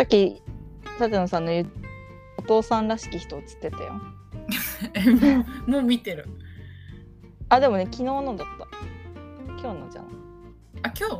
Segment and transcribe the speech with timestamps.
[0.00, 0.42] さっき
[0.98, 1.70] 舘野さんの言う
[2.38, 4.00] お父さんらしき人映ってたよ。
[4.94, 6.26] えもうもう見てる。
[7.50, 8.66] あでもね昨日のだった。
[9.60, 10.10] 今日のじゃない。
[10.84, 11.14] あ今日？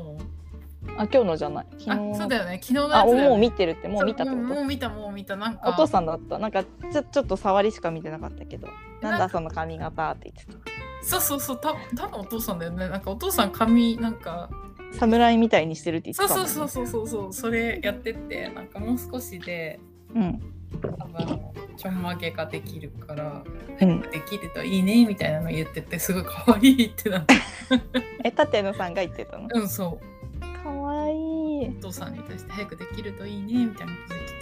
[0.97, 1.67] あ今日のじゃない。
[1.79, 2.59] 昨日そうだよね。
[2.63, 3.87] 昨日のやあもう見てるって。
[3.87, 4.43] もう見たってこと？
[4.45, 5.37] もう見たもう見た。
[5.37, 5.69] なんか。
[5.69, 6.39] お父さんだった？
[6.39, 8.67] なんかちょちょっと触りしか見てなかったけど。
[9.03, 10.71] なんだその髪型って言って
[11.03, 11.61] そうそうそう。
[11.61, 12.89] た多分お父さんだよね。
[12.89, 19.81] なんかお父さん髪なんかた侍みたいにしてるって言ってたもん、そうそうそうそうそうそうそれやってってなんかもう少しで
[20.15, 20.41] うん。
[20.83, 21.41] 多分
[21.77, 23.45] ちょんまげができるから
[23.81, 24.01] うん。
[24.03, 27.35] できるといいねみたいなの言っててすごい可愛いってなって。
[28.25, 29.49] え舘野さんが言ってたの？
[29.53, 30.01] うんそ
[30.41, 30.63] う。
[30.63, 31.41] かわい。
[31.61, 34.41] いお父さんに対して早くできるといいねみたいなこと言ってて。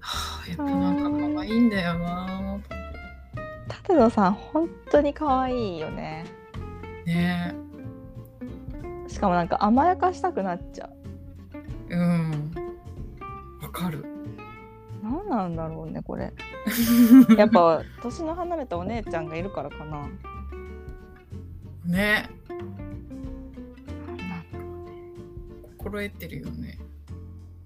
[0.00, 2.60] はあやっぱなんか可愛いんだよな
[3.68, 6.24] 舘野さん本当に可愛いよね。
[7.04, 7.54] ね
[9.16, 10.90] しかもなんか甘やかしたくなっちゃう。
[11.90, 12.52] えうん。
[13.62, 14.04] わかる。
[15.02, 16.34] 何なんだろうねこれ。
[17.38, 20.06] やっぱ年の離れたお姉ちゃんがいるからかな。
[21.86, 22.28] ね。
[25.78, 26.78] 心得てるよね。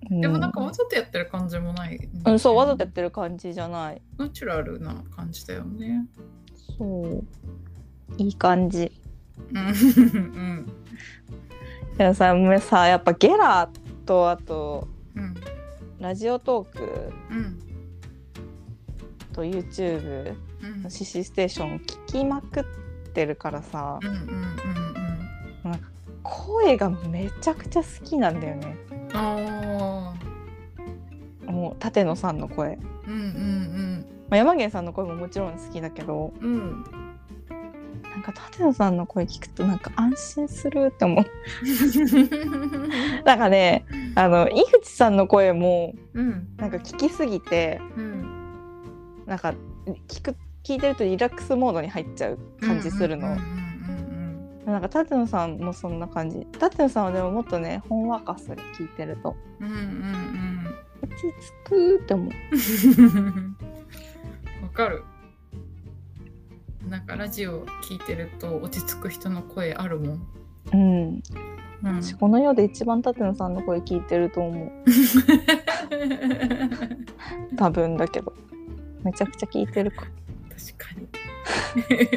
[0.09, 4.01] うねでもなんかわざとやってる感じもない、うん、そうわざとやってる感じじゃない。
[4.19, 6.07] ナチュラルな感じだよね。
[6.79, 7.25] そう。
[8.19, 8.93] いい感じ。
[9.51, 9.59] うん。
[9.59, 10.73] うん
[12.01, 13.69] でもさもうさやっぱゲラ
[14.07, 15.35] とあとうん。
[15.99, 17.59] ラジオトークうん
[19.35, 20.83] と YouTube うん。
[20.85, 22.65] の CC ステーション聞きまくっ
[23.13, 25.81] てるからさうんうんうん
[26.23, 28.77] 声がめちゃくちゃ好きなんだよね。
[31.45, 37.10] もう舘野さんの声、うんうんまあ、山源さんの声ももちろん好きだけどうんうん
[38.11, 41.25] なんか舘野さんの声聞くとなんか安心するって思う。
[43.25, 43.87] なんかね
[44.17, 46.49] あの井口さんの声もうん。
[46.57, 49.25] なんか聞きすぎてうん。
[49.27, 49.55] なんか
[50.09, 53.37] 聞く聞いてるとリラックスモードに入っちゃう感じするの、
[54.67, 56.47] なんか舘野さんもそんな感じ。
[56.59, 59.37] 舘野さんはでももっとねほんわかする聞いてると。
[59.61, 60.67] うんうんうん。
[61.03, 61.23] 落ち
[61.65, 62.29] 着くって思う。
[62.29, 62.31] う
[63.31, 63.57] ん
[64.63, 65.03] わかる
[66.91, 70.27] なんかラジオ聞いてると落ち着く人の声あるもん、
[70.73, 71.23] うん。
[71.85, 74.71] うん、私この世で一番舘野さんの声聞いてると思う。
[77.57, 78.35] 多分だけど。
[79.05, 79.99] めちゃくちゃ聞いてるか。
[79.99, 80.11] 確
[80.77, 81.09] かに。
[81.89, 82.11] めっ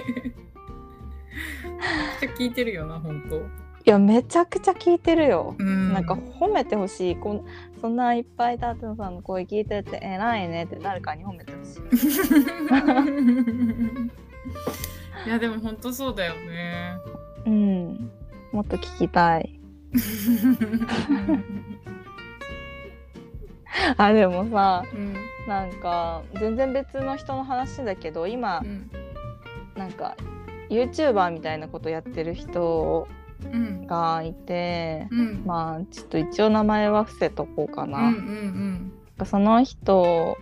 [2.19, 3.37] ちゃ聞いてるよな本当。
[3.37, 3.41] い
[3.85, 5.93] やめちゃくちゃ聞いてるよ、うん。
[5.93, 7.15] なんか褒めてほしい。
[7.15, 7.45] こん
[7.79, 11.81] そんないっぱい舘野さんの声聞いてて偉いねって誰かに褒めてほしい
[15.25, 16.97] いやでも本当そうだよね。
[17.45, 18.11] うん。
[18.51, 19.59] もっと聞きたい。
[23.97, 25.13] あでもさうん。
[25.47, 28.89] なんか全然別の人の話だけど今うん。
[29.75, 30.15] なんか
[30.69, 33.07] YouTuber みたいなことやってる人
[33.43, 33.85] うん。
[33.87, 35.43] がいてうん。
[35.45, 38.91] まあちょっと一応名前は伏せとこうかな、うんうん
[39.25, 40.37] その人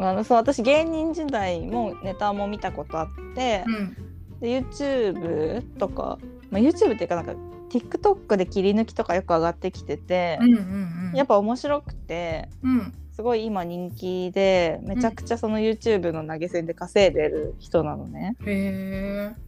[0.00, 3.96] がそう私芸人時代もネタも見たことあってう、ん。
[4.40, 6.18] で YouTube とか、
[6.50, 7.34] まあ、YouTube っていうかなんか
[7.70, 11.16] TikTok で切り抜きとかよく上がってきてて、うんうんうん。
[11.16, 12.92] やっぱ面白くてうん。
[13.12, 18.36] すごい今人気でめちゃくちゃその YouTube の投げ銭で稼いでる人なのね。
[18.44, 19.44] へえ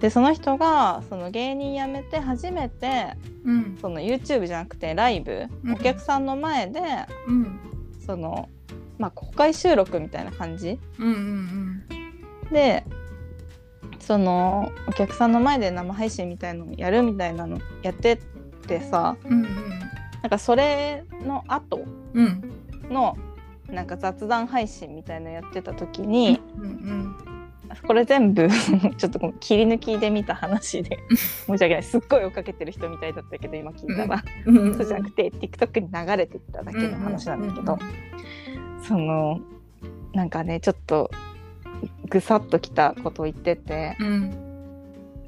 [0.00, 3.14] でその人がその芸人辞めて初めて
[3.44, 3.78] うん。
[3.80, 5.74] その YouTube じゃなくてライブ、うん。
[5.74, 6.80] お客さんの前で
[7.26, 7.58] うん。
[8.04, 8.48] その、
[8.98, 10.78] まあ、公開収録みたいな感じ？
[10.98, 11.82] うんうん
[12.52, 12.84] で
[13.98, 18.16] そのお客さんの前で生配信みたいのをやるみたいなのやってっ
[18.66, 19.42] てさうんうん。
[20.22, 21.84] なんかそれの後
[22.14, 22.52] うん。
[22.90, 23.16] の
[23.68, 27.16] なんか雑談配信みたいなのやってた時に、うんうん
[27.84, 28.48] これ全部
[28.96, 31.82] ちょっと切り抜きで見た話で 申し訳ない。
[31.82, 37.76] すっごい追っかけてる人みたいだったけど今聞いたら、うんそうじゃなくて TikTok に流れてっただけの話なんだけど、
[38.82, 39.40] その
[40.12, 41.10] なんかねちょっと
[42.08, 44.42] ぐさっときたことを言っててうん。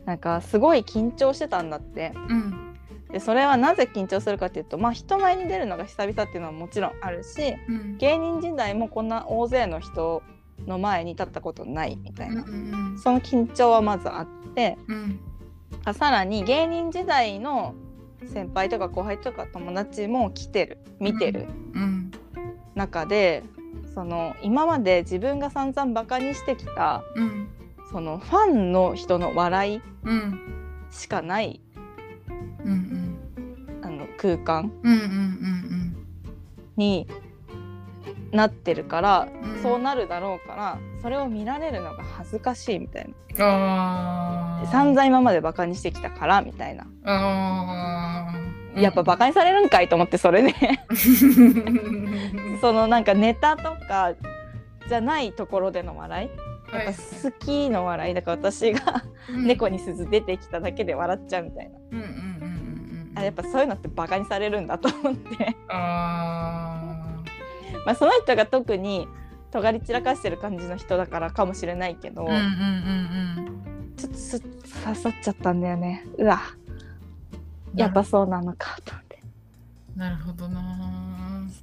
[0.05, 2.13] なんかすごい緊張してたんだって。
[2.29, 2.75] うん。
[3.13, 7.97] でそれはなぜ緊張するかっていうとまあ人前に出るのが久々っていうのはもちろんあるしうん。
[7.99, 10.23] 芸人時代もこんな大勢の人
[10.67, 15.21] の前に立ったことないみたいな、うんその緊張はまずあってうん。
[15.85, 17.75] あさらに芸人時代の
[18.27, 21.47] 先輩とか後輩とか友達も来てる見てる。
[21.75, 21.98] うん
[22.79, 23.43] 中で、
[23.95, 27.49] その今まで自分が散々バカにしてきたうん。
[27.91, 30.41] そのファンの人の笑いうん
[30.91, 31.61] しかない
[32.65, 33.19] うん。
[33.83, 34.73] あの空間
[36.77, 37.07] に
[38.31, 39.63] なってるから、うん。
[39.63, 44.63] そうなるだろうからそれを見られるのが恥ずかしいみたいな。
[44.71, 46.87] 散々今までバカにしてきたからみたいな。
[48.77, 50.51] やっぱバカにされるんかいと思ってそれで。
[50.51, 50.53] う
[52.41, 54.15] んそのなんかネタとか
[54.89, 56.75] じゃないところでの笑い？
[56.75, 58.15] やっぱ好きの笑い？
[58.15, 61.79] だから私が猫に鈴出てきただけで笑っちゃうみたいな。
[61.93, 63.19] うんうんうんうんうん。
[63.19, 65.57] あやっぱそういうのってバカにされるんだと思って。
[65.69, 67.23] あ
[67.87, 69.09] まあその人が特に
[69.51, 72.43] 尖り散らかしてる感じの人だからかもしれないけど、ーうんうんう
[73.93, 73.95] ん。
[73.97, 74.19] ちょっと
[74.85, 76.05] 刺さっちゃったんだよね。
[76.19, 76.41] うわ。
[77.73, 79.23] うんやっぱそうなのかと思って。
[79.95, 81.08] なるほどな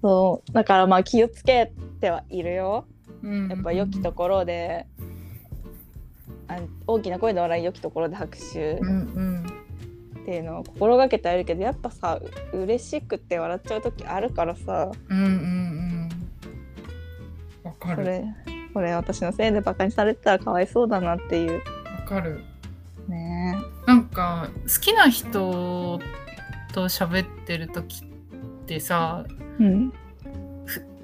[0.02, 0.52] そう。
[0.52, 2.86] だからまあ気をつけてはいるよ。
[3.24, 3.48] うん。
[3.48, 4.86] やっぱ良きところで、
[6.48, 8.76] あ大きな声で笑い良きところで拍手。
[8.76, 12.20] っていうのを心がけてはいるけどやっぱさ
[12.52, 14.92] う嬉しくて笑っちゃう時あるからさ。
[15.10, 16.10] うんうんうん。
[17.64, 17.98] わかる。
[17.98, 18.26] これ
[18.74, 21.62] これ私のせいでバカにされてたらかわいそうだなっていう。
[22.02, 22.44] わかる。
[23.08, 23.56] ね。
[23.86, 26.00] なんか好きな人
[26.74, 28.08] と喋ってる時っ
[28.66, 29.26] てさ
[29.60, 29.94] うん。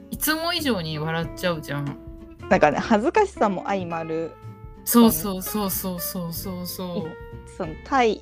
[0.10, 1.98] いつも以上に笑っちゃうじゃん。
[2.50, 4.32] なんかね恥ずかしさも相まる。
[4.84, 7.48] そうそうそうそうそうそうそう。
[7.58, 8.22] その対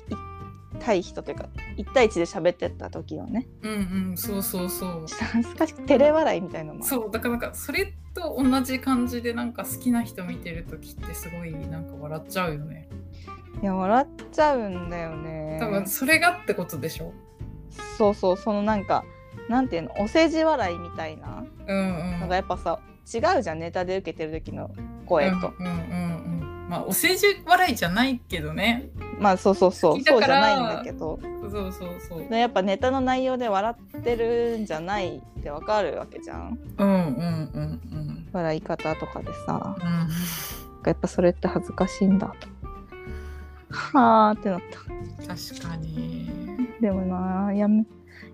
[0.78, 3.48] 対人というか1対1で喋ってた時のね。
[3.62, 5.06] うんうんそうそうそう。
[5.08, 6.84] 恥ずかしく照れ笑いみたいなのも。
[6.84, 12.88] そうだからなんかそれと同じ感じでなんか好きな人見てる時ってすごいなんか笑っちゃうよね。
[13.62, 15.58] いや笑っちゃうんだよね。
[15.60, 17.12] 多分それがってことでしょ？
[17.98, 19.04] そうそうそのなんか
[19.50, 19.90] なんていうの？
[19.98, 21.44] お世辞笑いみたいな？
[21.66, 22.20] うんうん。
[22.20, 22.78] のがやっぱさ
[23.12, 24.70] 違うじゃんネタで受けてる時の
[25.06, 25.80] 声と、うんうんうん
[26.62, 26.68] うん。
[26.68, 28.90] まあお世辞笑いじゃないけどね。
[29.18, 30.00] まあそうそうそう。
[30.00, 31.18] そうじゃないんだけど。
[31.42, 36.56] そうそうそうでやっぱネタの内容で笑ってるんじゃないってわかるわけじゃん。
[36.78, 37.00] うんうんう
[37.96, 39.76] ん笑い方とかでさ。
[39.76, 39.86] うん。
[39.86, 40.08] うん
[40.86, 42.32] やっぱそれって恥ずかしいんだ。
[42.40, 44.78] とはあってなった。
[45.34, 46.30] 確かに。
[46.80, 47.84] でもなやめ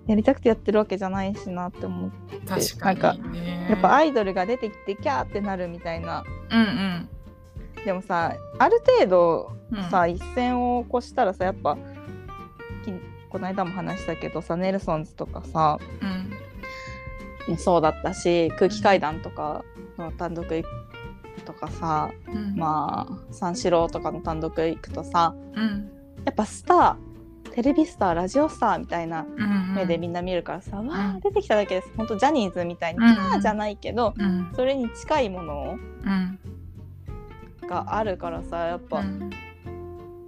[0.07, 3.67] やりたくてやってるわけじゃないしなって思って確かにね。
[3.69, 6.23] やっぱアイドルが出てきてキャーってなるみたいな。
[6.51, 7.09] うんうん。
[7.85, 9.83] でもさある程度うん。
[9.91, 11.77] さ、一線を越したらさやっぱ
[12.85, 12.93] き
[13.29, 15.79] この間も話したけどさネルソンズとかさ
[17.49, 17.53] うん。
[17.53, 19.65] もそうだったし空気階段とか
[19.99, 20.47] の単独
[21.45, 22.55] とかさ、うん。
[22.57, 25.91] まあ三四郎とかの単独行くとさうん。
[26.25, 27.16] やっぱスター
[27.57, 30.91] テレビスターラジオスターみたいなうん目でみんな見るからさ、わん。
[30.93, 31.91] あ出てきただけです。
[31.97, 33.41] 本当ジャニーズみたいにキうん。
[33.41, 34.53] じゃないけど、うん。
[34.55, 36.39] それに近いものうん。
[37.67, 39.31] があるからさやっぱ、うん。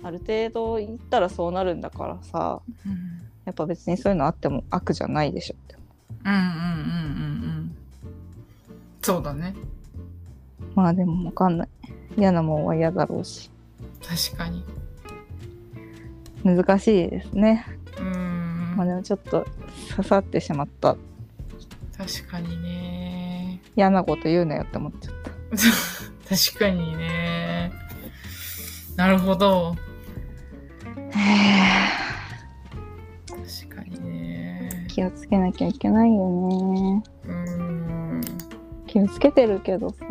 [0.03, 2.95] ある程度いったらそうなるんだからさうん。
[3.45, 5.77] やっぱ別にそういうのあっても悪じゃないでしょって。
[6.25, 6.51] うんうんうんうんう
[7.61, 7.77] ん。
[9.03, 9.55] そうだね。
[10.75, 11.69] まあでもわかんない。
[12.17, 13.51] 嫌なもんは嫌だろうし。
[14.03, 14.65] 確かに
[16.57, 17.67] 難しいですね。
[17.99, 18.75] うん。
[18.77, 19.47] まあでもちょっと
[19.91, 20.97] 刺さってしまった。
[21.97, 23.61] 確かにね。
[23.77, 25.31] 嫌なこと言うなよって思っちゃった。
[26.37, 27.73] 確かにね。
[28.97, 29.77] なるほど。
[33.29, 34.87] 確かにね。
[34.89, 37.03] 気をつけなきゃいけないよね。
[37.27, 38.21] うん。
[38.87, 40.05] 気をつけてるけどさ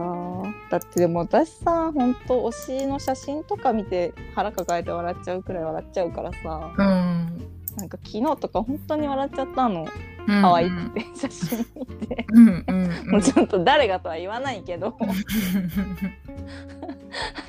[0.69, 9.85] だってでも私さほんと推しの写真とか見て腹抱えて笑っちゃうくらい笑っちゃうからさうんなんか昨日とか本当に笑っちゃったの。
[10.25, 12.25] 可可愛くて写真見て。
[12.33, 12.73] うんうんう
[13.07, 13.11] ん。
[13.11, 14.97] もうちょっと誰がとは言わないけど。
[14.99, 15.09] なん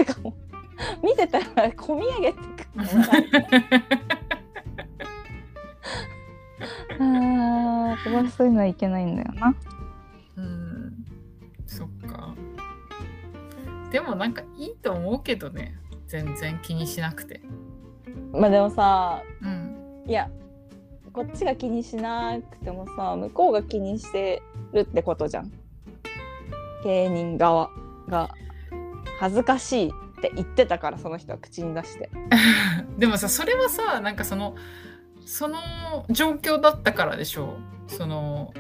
[0.07, 0.35] かも
[1.03, 2.45] う見てたらこみ上げてくる
[7.01, 9.55] あー飛ばそういうのはいけないんだよな
[13.91, 15.77] でもなんかいいと思うけどね。
[16.07, 17.41] 全然気にしなくて。
[18.33, 20.05] まあでもさうん。
[20.07, 20.31] いや
[21.13, 24.43] こっちが気にしなくてもさ向こうが気にして
[24.73, 25.53] るってことじゃん。
[26.85, 27.71] 芸人側
[28.09, 28.31] が。
[29.19, 32.09] 恥ずかしいって言ってたからその人は口に出して。
[32.99, 34.55] でもさそれはさなんかその
[35.25, 35.59] その
[36.09, 37.57] 状況だったからでしょ
[37.89, 37.93] う。
[37.93, 38.53] その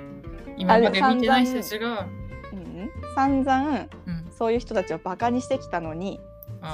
[0.57, 2.07] 今まで見てない人たちが、
[2.53, 2.91] うん。
[3.15, 4.08] 散々うん、
[4.39, 6.21] そういう人たちをバカにしてきたのに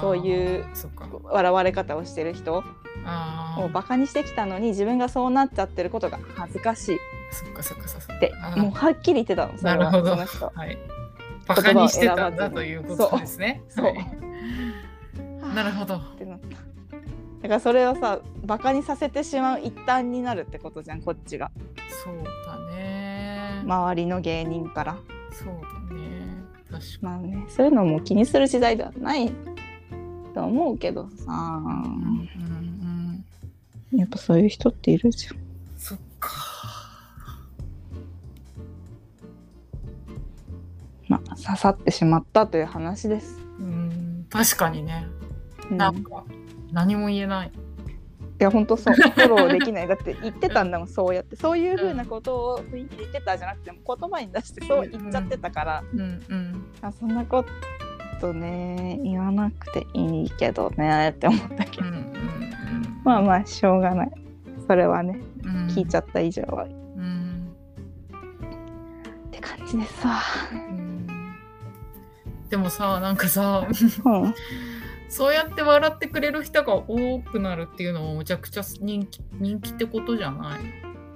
[0.00, 0.66] そういう
[1.24, 2.62] 笑われ方をしてる人
[3.58, 6.98] をバカにしてきたのに自分がそうなっちゃってることが恥ずかしい。
[7.30, 8.14] そっかそっかそっか。
[8.14, 9.76] ってもうはっきり言ってたのそれは。
[9.78, 10.10] なるほど。
[10.10, 10.52] その人。
[10.54, 10.78] はい。
[11.46, 13.62] バカにしてたんだということですね。
[13.68, 14.18] そう、はい
[15.54, 15.96] なるほど。
[15.96, 16.48] ってなった
[17.42, 21.50] だからそれをさバカにさせてしまう一端になるってことじゃんこっちが。
[22.02, 22.14] そう
[22.46, 24.96] だね、周りの芸人から
[25.34, 29.30] そうだ確かまあねそういうのも気にする時代ではない
[30.34, 31.68] と思うけどさ、に。
[31.68, 33.24] うんうん
[33.92, 33.98] うん。
[33.98, 35.36] やっぱそういう人っているじゃん。
[35.76, 36.32] そっか。
[41.08, 43.38] まあ刺さってしまったという話です。
[43.60, 45.06] うん、確かにね。
[45.70, 46.24] うん、んか、
[46.72, 47.52] 何も言えない。
[48.38, 48.94] や本当そう。
[48.94, 49.88] フォローできない。
[49.88, 51.36] だって言ってたんだもんそうやって。
[51.36, 56.64] そういう風なことを雰囲気で言ってたじゃなくても言葉に出してそう言っちゃってたから、うんうん。
[56.82, 57.44] あそんなこ
[58.20, 62.12] とね言わなくていいけどねって思ったけど、うんうん
[63.04, 64.10] まあまあしょうがない。
[64.66, 65.66] それはねうん。
[65.68, 67.54] 聞いちゃった以上は、っうん。
[69.30, 70.14] て感じですわ。
[70.52, 71.06] うん。
[72.48, 73.66] でもさ、なんかさ、
[74.04, 74.34] うん
[75.14, 80.60] そうやって笑ってくれる人が多くなるっていうのもむちゃくちゃ人気人気ってことじゃない？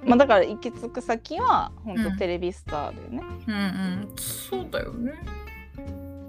[0.07, 4.09] まあだから行き着く先は本うん当テレビスターだよね、うんうん。
[4.15, 5.13] そうだよね。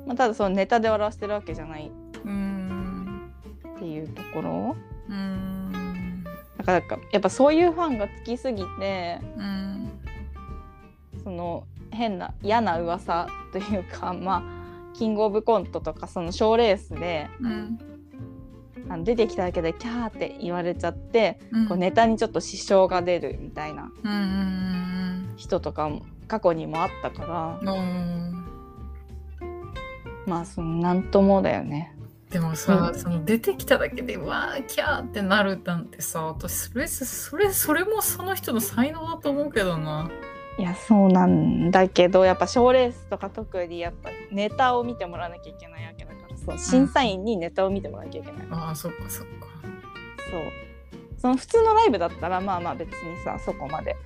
[0.04, 1.92] まあ、ただそのネタで笑わせてるわけじゃない
[2.24, 3.30] うん。
[3.76, 4.76] っていうところ
[5.08, 6.24] うん。
[6.58, 9.90] だからやっぱそういうファンがつきすぎてうん。
[11.22, 14.59] その変な嫌な噂というかまあ
[15.00, 17.78] キングオブコントとかその賞ーレースでうん。
[18.90, 21.68] あの出てきただけでキャーって言われちゃって、うん。
[21.68, 23.90] こうネタにちょっと支障が出るみたいな
[25.36, 28.46] 人とかも過去にもあったからうんうん。
[30.26, 31.96] まあそのなんともだよね。
[32.28, 40.10] でもさ、うんその出てきただけでわーキャーってなるなんてさ私それそれそれもその人の才能だと思うけどな
[40.60, 49.46] いやそうなんだけどやっぱ賞ーレースとか特にやっぱネタを見てもらわなきゃいけないわけだからそう審査員にネタを見てもらわなきゃいけない、ああそっかそっか。
[50.30, 50.40] そう。
[51.16, 53.96] その普通のライブだったらまあまあ別にさそこまで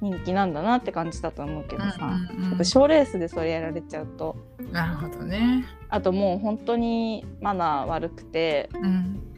[0.00, 2.48] 人気なんだなって感じだと思うけどさ、うんうんうん。
[2.50, 4.36] やっぱ賞ーレースでそれやられちゃうと。
[4.58, 5.66] うんなるほどね。
[5.90, 9.35] あともう本当にマナー悪くてうん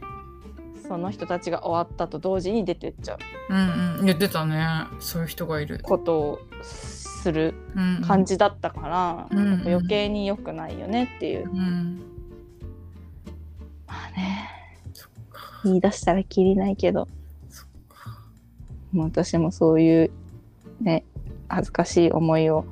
[0.89, 3.53] その人たちが終わったと同時に出てっちゃう。
[3.53, 4.05] うんうん。
[4.07, 4.65] 言ってたね。
[4.99, 12.01] そういう人がいる、ことをするうん、感じだったから、うんやっぱ余計に良くないよねっていう、うん。
[13.85, 14.49] まあね。
[15.63, 17.07] 言い出したらきりないけど。
[18.91, 20.11] もう私もそういう
[20.81, 21.03] ね
[21.47, 22.65] 恥ずかしい思いを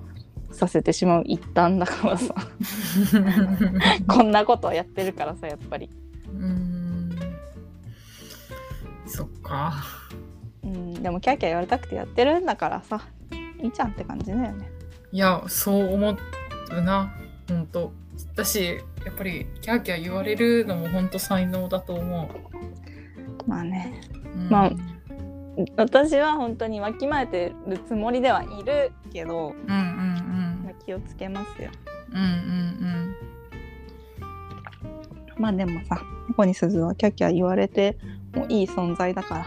[0.52, 2.34] させてしまう一端だからさ。
[4.10, 5.92] こんなことをやってるからさやっぱり、
[6.26, 6.77] うん
[9.08, 9.84] そっか。
[10.64, 13.08] うん、でもキャーキャー言われたくてやってるんだからさ。
[13.62, 14.70] いいじゃんって感じだよね。
[15.12, 16.18] いやそう思
[16.72, 17.14] うな。
[17.48, 17.92] 本当
[18.36, 22.30] だしやっぱりキャーキャー言われるのも本当才能だと思
[23.46, 24.02] まあね。
[24.36, 24.50] う、うん。
[24.50, 24.72] まあ
[25.76, 31.72] 私は本当にわきまえてるつもりではいるけど、うんうんまあ気をつけますよ。
[32.12, 32.28] うんうん
[34.22, 35.42] うん。
[35.42, 37.98] まあでもさ猫に鈴はキャーキャー言われて
[38.34, 39.46] もいい存在だから。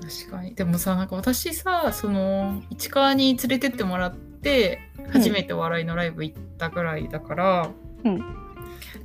[0.00, 0.54] 確かに。
[0.54, 4.80] でもさなんか私さその市川に連れてってもらって
[5.12, 7.70] 初めてお笑いのライブ行ったぐらいだから、
[8.04, 8.18] うん。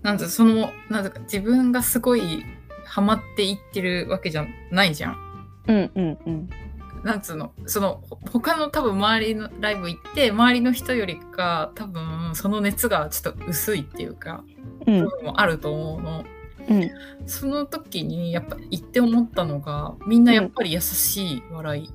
[0.02, 2.44] なんかそのなんだか自分がすごい
[2.86, 5.18] ハマっていってるわけじゃないじゃん。
[5.68, 6.50] うんうんうん。
[7.04, 7.52] なんつうの？
[7.68, 14.44] そのほ他の多分周りのライブ行って周りの人よりか多分その熱がちょっと薄いっていうか
[14.86, 15.04] うん。
[15.24, 16.26] もあると思うの。
[16.70, 16.92] うん
[17.26, 21.84] その時にやっぱ行って思ったのがみんなやっぱり優しい笑い。
[21.84, 21.92] なん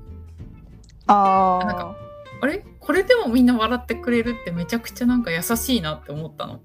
[1.07, 1.95] あか
[2.41, 2.65] あれ？
[2.79, 6.59] これでもみんな笑ってくれるってめちゃくちゃなんか優しいなって思ったの。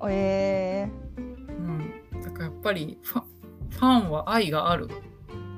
[0.00, 2.22] あえうん。
[2.22, 3.22] だからやっぱりファ
[3.70, 4.88] ファンは愛がある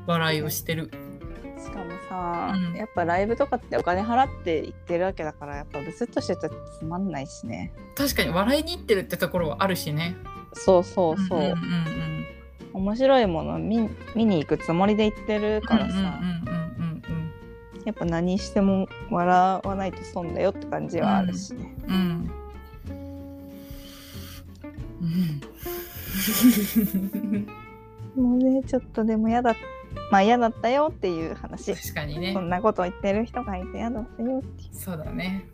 [0.06, 0.90] 笑いをしてる。
[1.58, 10.16] ー、しかもさ、うんやっぱライブとかってお金払って行ってるわけだからやっぱブスッとしてたらつまんないしね確かに笑いに行ってるってところはあるしね。
[10.52, 12.10] そうそうそう、んうんうん
[12.72, 16.20] 面白いもの見見に行くつもりで行ってるからさ、
[17.84, 21.94] やっぱ何しても笑わないと損だよって感じはあるしね、うん
[25.00, 25.40] うん。
[28.16, 28.22] うん。
[28.22, 29.56] もうねちょっとでも嫌だ
[30.10, 32.40] まあ嫌だったよっていう話確かにねそ。
[32.40, 35.46] んなこと言ってる人がいて嫌だったよってそうだね。